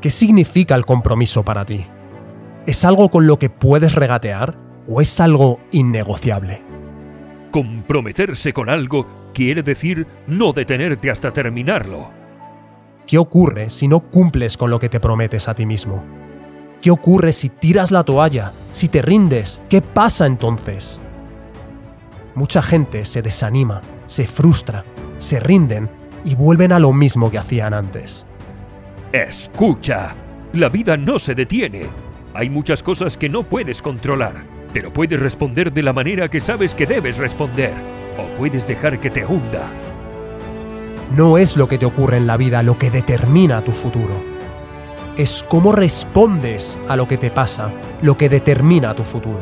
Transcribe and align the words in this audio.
¿Qué 0.00 0.10
significa 0.10 0.76
el 0.76 0.86
compromiso 0.86 1.44
para 1.44 1.64
ti? 1.64 1.84
¿Es 2.66 2.84
algo 2.84 3.08
con 3.08 3.26
lo 3.26 3.36
que 3.36 3.50
puedes 3.50 3.96
regatear 3.96 4.56
o 4.86 5.00
es 5.00 5.18
algo 5.18 5.58
innegociable? 5.72 6.62
Comprometerse 7.50 8.52
con 8.52 8.68
algo 8.68 9.32
quiere 9.34 9.64
decir 9.64 10.06
no 10.28 10.52
detenerte 10.52 11.10
hasta 11.10 11.32
terminarlo. 11.32 12.10
¿Qué 13.08 13.18
ocurre 13.18 13.70
si 13.70 13.88
no 13.88 13.98
cumples 13.98 14.56
con 14.56 14.70
lo 14.70 14.78
que 14.78 14.88
te 14.88 15.00
prometes 15.00 15.48
a 15.48 15.54
ti 15.54 15.66
mismo? 15.66 16.04
¿Qué 16.80 16.92
ocurre 16.92 17.32
si 17.32 17.48
tiras 17.48 17.90
la 17.90 18.04
toalla? 18.04 18.52
Si 18.70 18.86
te 18.86 19.02
rindes, 19.02 19.60
¿qué 19.68 19.82
pasa 19.82 20.26
entonces? 20.26 21.00
Mucha 22.36 22.62
gente 22.62 23.04
se 23.04 23.20
desanima, 23.20 23.82
se 24.06 24.26
frustra, 24.26 24.84
se 25.16 25.40
rinden 25.40 25.90
y 26.24 26.36
vuelven 26.36 26.70
a 26.70 26.78
lo 26.78 26.92
mismo 26.92 27.32
que 27.32 27.38
hacían 27.38 27.74
antes. 27.74 28.27
Escucha, 29.12 30.14
la 30.52 30.68
vida 30.68 30.98
no 30.98 31.18
se 31.18 31.34
detiene. 31.34 31.86
Hay 32.34 32.50
muchas 32.50 32.82
cosas 32.82 33.16
que 33.16 33.30
no 33.30 33.42
puedes 33.42 33.80
controlar, 33.80 34.34
pero 34.74 34.92
puedes 34.92 35.18
responder 35.18 35.72
de 35.72 35.82
la 35.82 35.94
manera 35.94 36.28
que 36.28 36.40
sabes 36.40 36.74
que 36.74 36.84
debes 36.84 37.16
responder, 37.16 37.72
o 38.18 38.36
puedes 38.36 38.66
dejar 38.66 39.00
que 39.00 39.08
te 39.08 39.24
hunda. 39.24 39.66
No 41.16 41.38
es 41.38 41.56
lo 41.56 41.66
que 41.68 41.78
te 41.78 41.86
ocurre 41.86 42.18
en 42.18 42.26
la 42.26 42.36
vida 42.36 42.62
lo 42.62 42.76
que 42.76 42.90
determina 42.90 43.62
tu 43.62 43.72
futuro. 43.72 44.12
Es 45.16 45.42
cómo 45.42 45.72
respondes 45.72 46.78
a 46.86 46.94
lo 46.94 47.08
que 47.08 47.16
te 47.16 47.30
pasa 47.30 47.70
lo 48.02 48.14
que 48.14 48.28
determina 48.28 48.94
tu 48.94 49.04
futuro. 49.04 49.40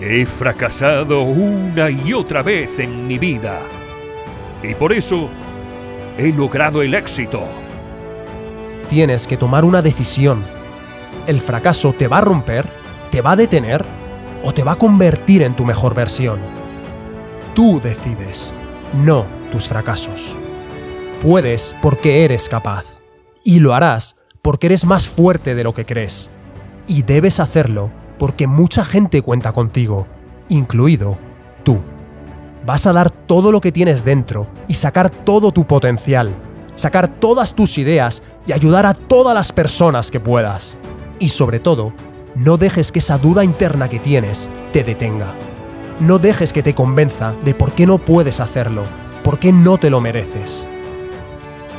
He 0.00 0.26
fracasado 0.26 1.22
una 1.22 1.88
y 1.88 2.12
otra 2.12 2.42
vez 2.42 2.80
en 2.80 3.06
mi 3.06 3.16
vida. 3.16 3.60
Y 4.60 4.74
por 4.74 4.92
eso 4.92 5.28
he 6.18 6.32
logrado 6.32 6.82
el 6.82 6.94
éxito. 6.94 7.46
Tienes 8.88 9.26
que 9.26 9.36
tomar 9.36 9.64
una 9.64 9.82
decisión. 9.82 10.44
El 11.26 11.40
fracaso 11.40 11.92
te 11.92 12.06
va 12.06 12.18
a 12.18 12.22
romper, 12.22 12.68
te 13.10 13.20
va 13.20 13.32
a 13.32 13.36
detener 13.36 13.84
o 14.44 14.54
te 14.54 14.62
va 14.62 14.72
a 14.72 14.78
convertir 14.78 15.42
en 15.42 15.54
tu 15.54 15.64
mejor 15.64 15.94
versión. 15.94 16.38
Tú 17.54 17.80
decides, 17.80 18.52
no 18.94 19.26
tus 19.50 19.66
fracasos. 19.66 20.36
Puedes 21.20 21.74
porque 21.82 22.24
eres 22.24 22.48
capaz. 22.48 22.84
Y 23.42 23.58
lo 23.60 23.74
harás 23.74 24.16
porque 24.40 24.66
eres 24.66 24.84
más 24.84 25.08
fuerte 25.08 25.56
de 25.56 25.64
lo 25.64 25.74
que 25.74 25.84
crees. 25.84 26.30
Y 26.86 27.02
debes 27.02 27.40
hacerlo 27.40 27.90
porque 28.18 28.46
mucha 28.46 28.84
gente 28.84 29.20
cuenta 29.22 29.52
contigo, 29.52 30.06
incluido 30.48 31.18
tú. 31.64 31.80
Vas 32.64 32.86
a 32.86 32.92
dar 32.92 33.10
todo 33.10 33.50
lo 33.50 33.60
que 33.60 33.72
tienes 33.72 34.04
dentro 34.04 34.46
y 34.68 34.74
sacar 34.74 35.10
todo 35.10 35.50
tu 35.50 35.66
potencial, 35.66 36.34
sacar 36.76 37.08
todas 37.08 37.54
tus 37.54 37.78
ideas 37.78 38.22
y 38.46 38.52
ayudar 38.52 38.86
a 38.86 38.94
todas 38.94 39.34
las 39.34 39.52
personas 39.52 40.10
que 40.10 40.20
puedas. 40.20 40.78
Y 41.18 41.28
sobre 41.30 41.60
todo, 41.60 41.92
no 42.34 42.56
dejes 42.56 42.92
que 42.92 43.00
esa 43.00 43.18
duda 43.18 43.44
interna 43.44 43.88
que 43.88 43.98
tienes 43.98 44.48
te 44.72 44.84
detenga. 44.84 45.34
No 46.00 46.18
dejes 46.18 46.52
que 46.52 46.62
te 46.62 46.74
convenza 46.74 47.34
de 47.44 47.54
por 47.54 47.72
qué 47.72 47.86
no 47.86 47.98
puedes 47.98 48.40
hacerlo, 48.40 48.84
por 49.24 49.38
qué 49.38 49.52
no 49.52 49.78
te 49.78 49.90
lo 49.90 50.00
mereces. 50.00 50.68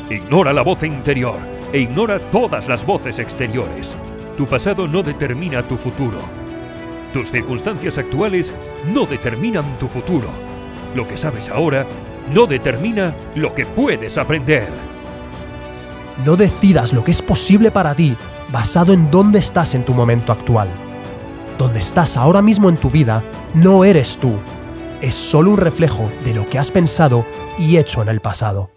Ignora 0.09 0.53
la 0.53 0.63
voz 0.63 0.83
interior 0.83 1.35
e 1.71 1.79
ignora 1.79 2.19
todas 2.19 2.67
las 2.67 2.85
voces 2.85 3.19
exteriores. 3.19 3.95
Tu 4.37 4.45
pasado 4.47 4.87
no 4.87 5.03
determina 5.03 5.61
tu 5.63 5.77
futuro. 5.77 6.17
Tus 7.13 7.31
circunstancias 7.31 7.97
actuales 7.97 8.53
no 8.93 9.05
determinan 9.05 9.65
tu 9.79 9.87
futuro. 9.87 10.27
Lo 10.95 11.07
que 11.07 11.17
sabes 11.17 11.49
ahora 11.49 11.85
no 12.33 12.45
determina 12.45 13.13
lo 13.35 13.53
que 13.53 13.65
puedes 13.65 14.17
aprender. 14.17 14.67
No 16.25 16.35
decidas 16.35 16.93
lo 16.93 17.03
que 17.03 17.11
es 17.11 17.21
posible 17.21 17.69
para 17.71 17.93
ti 17.93 18.15
basado 18.51 18.93
en 18.93 19.11
dónde 19.11 19.39
estás 19.39 19.75
en 19.75 19.83
tu 19.83 19.93
momento 19.93 20.31
actual. 20.31 20.67
Donde 21.57 21.79
estás 21.79 22.17
ahora 22.17 22.41
mismo 22.41 22.69
en 22.69 22.77
tu 22.77 22.89
vida 22.89 23.23
no 23.53 23.83
eres 23.83 24.17
tú. 24.17 24.33
Es 25.01 25.13
solo 25.13 25.51
un 25.51 25.57
reflejo 25.57 26.09
de 26.25 26.33
lo 26.33 26.47
que 26.49 26.57
has 26.57 26.71
pensado 26.71 27.25
y 27.57 27.77
hecho 27.77 28.01
en 28.01 28.09
el 28.09 28.19
pasado. 28.19 28.71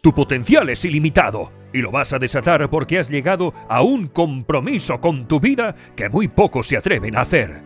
Tu 0.00 0.12
potencial 0.12 0.68
es 0.68 0.84
ilimitado 0.84 1.52
y 1.72 1.80
lo 1.80 1.90
vas 1.90 2.12
a 2.12 2.18
desatar 2.18 2.68
porque 2.70 2.98
has 2.98 3.08
llegado 3.08 3.54
a 3.68 3.82
un 3.82 4.08
compromiso 4.08 5.00
con 5.00 5.26
tu 5.26 5.38
vida 5.38 5.76
que 5.94 6.08
muy 6.08 6.26
pocos 6.26 6.66
se 6.66 6.76
atreven 6.76 7.16
a 7.16 7.20
hacer. 7.20 7.62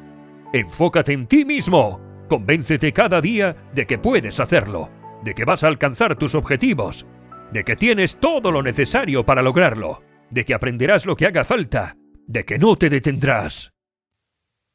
Enfócate 0.52 1.12
en 1.12 1.26
ti 1.26 1.44
mismo. 1.44 2.00
Convéncete 2.28 2.92
cada 2.92 3.20
día 3.20 3.56
de 3.74 3.86
que 3.86 3.98
puedes 3.98 4.40
hacerlo, 4.40 4.90
de 5.22 5.34
que 5.34 5.44
vas 5.44 5.62
a 5.62 5.68
alcanzar 5.68 6.16
tus 6.16 6.34
objetivos, 6.34 7.06
de 7.54 7.62
que 7.62 7.76
tienes 7.76 8.16
todo 8.16 8.50
lo 8.50 8.64
necesario 8.64 9.24
para 9.24 9.40
lograrlo, 9.40 10.02
de 10.28 10.44
que 10.44 10.54
aprenderás 10.54 11.06
lo 11.06 11.14
que 11.14 11.24
haga 11.24 11.44
falta, 11.44 11.96
de 12.26 12.44
que 12.44 12.58
no 12.58 12.74
te 12.74 12.90
detendrás. 12.90 13.70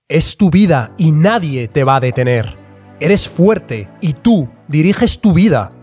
Es 0.07 0.37
tu 0.37 0.49
vida 0.49 0.93
y 0.97 1.11
nadie 1.11 1.67
te 1.67 1.83
va 1.83 1.97
a 1.97 1.99
detener. 1.99 2.57
Eres 3.01 3.27
fuerte 3.27 3.89
y 3.99 4.13
tú 4.13 4.49
diriges 4.69 5.19
tu 5.19 5.33
vida. 5.33 5.73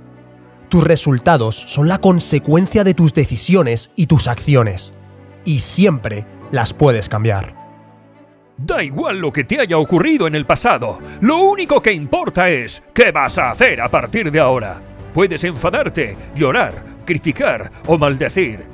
Tus 0.71 0.85
resultados 0.85 1.55
son 1.55 1.87
la 1.87 1.99
consecuencia 1.99 2.83
de 2.83 2.95
tus 2.95 3.13
decisiones 3.13 3.93
y 3.95 4.07
tus 4.07 4.27
acciones. 4.27 4.95
Y 5.45 5.59
siempre 5.59 6.25
las 6.51 6.73
puedes 6.73 7.11
cambiar. 7.11 7.55
Da 8.57 8.83
igual 8.83 9.19
lo 9.19 9.31
que 9.31 9.45
te 9.45 9.61
haya 9.61 9.77
ocurrido 9.77 10.27
en 10.27 10.35
el 10.35 10.47
pasado. 10.47 10.99
Lo 11.21 11.37
único 11.43 11.83
que 11.83 11.93
importa 11.93 12.49
es 12.49 12.83
qué 12.95 13.13
vas 13.13 13.37
a 13.37 13.51
hacer 13.51 13.83
a 13.83 13.91
partir 13.91 14.33
de 14.33 14.41
ahora. 14.41 14.96
Puedes 15.17 15.45
enfadarte, 15.45 16.15
llorar, 16.35 16.75
criticar 17.07 17.73
o 17.87 17.97
maldecir. 17.97 18.67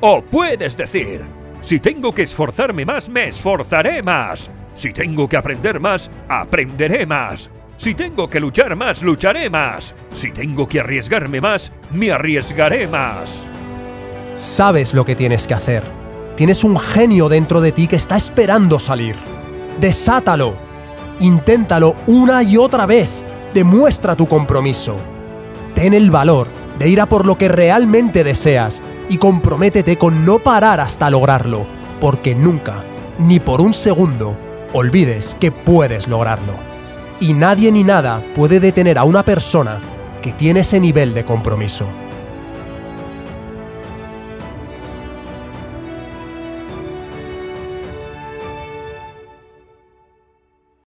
O 0.00 0.22
puedes 0.22 0.74
decir, 0.74 1.20
si 1.60 1.78
tengo 1.78 2.10
que 2.10 2.22
esforzarme 2.22 2.86
más, 2.86 3.10
me 3.10 3.28
esforzaré 3.28 4.02
más. 4.02 4.50
Si 4.74 4.94
tengo 4.94 5.28
que 5.28 5.36
aprender 5.36 5.78
más, 5.78 6.10
aprenderé 6.26 7.04
más. 7.04 7.50
Si 7.76 7.94
tengo 7.94 8.30
que 8.30 8.40
luchar 8.40 8.76
más, 8.76 9.02
lucharé 9.02 9.50
más. 9.50 9.94
Si 10.14 10.30
tengo 10.30 10.66
que 10.66 10.80
arriesgarme 10.80 11.38
más, 11.38 11.70
me 11.92 12.10
arriesgaré 12.12 12.88
más. 12.88 13.42
Sabes 14.32 14.94
lo 14.94 15.04
que 15.04 15.14
tienes 15.14 15.46
que 15.46 15.52
hacer. 15.52 15.82
Tienes 16.34 16.64
un 16.64 16.78
genio 16.78 17.28
dentro 17.28 17.60
de 17.60 17.72
ti 17.72 17.86
que 17.86 17.96
está 17.96 18.16
esperando 18.16 18.78
salir. 18.78 19.16
Desátalo. 19.78 20.54
Inténtalo 21.20 21.94
una 22.06 22.42
y 22.42 22.56
otra 22.56 22.86
vez. 22.86 23.22
Demuestra 23.52 24.16
tu 24.16 24.26
compromiso. 24.26 24.96
Ten 25.74 25.94
el 25.94 26.10
valor 26.10 26.48
de 26.78 26.88
ir 26.88 27.00
a 27.00 27.06
por 27.06 27.26
lo 27.26 27.36
que 27.36 27.48
realmente 27.48 28.24
deseas 28.24 28.82
y 29.08 29.18
comprométete 29.18 29.98
con 29.98 30.24
no 30.24 30.38
parar 30.38 30.80
hasta 30.80 31.10
lograrlo, 31.10 31.66
porque 32.00 32.34
nunca, 32.34 32.84
ni 33.18 33.40
por 33.40 33.60
un 33.60 33.74
segundo, 33.74 34.36
olvides 34.72 35.36
que 35.38 35.50
puedes 35.50 36.08
lograrlo 36.08 36.70
y 37.20 37.34
nadie 37.34 37.70
ni 37.70 37.84
nada 37.84 38.22
puede 38.34 38.58
detener 38.60 38.98
a 38.98 39.04
una 39.04 39.22
persona 39.22 39.78
que 40.22 40.32
tiene 40.32 40.60
ese 40.60 40.80
nivel 40.80 41.12
de 41.14 41.24
compromiso. 41.24 41.86